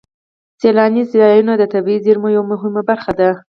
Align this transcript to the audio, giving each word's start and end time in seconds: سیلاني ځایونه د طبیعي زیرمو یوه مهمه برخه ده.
سیلاني 0.59 1.03
ځایونه 1.13 1.53
د 1.57 1.63
طبیعي 1.73 2.03
زیرمو 2.05 2.29
یوه 2.37 2.45
مهمه 2.51 2.81
برخه 2.89 3.11
ده. 3.19 3.29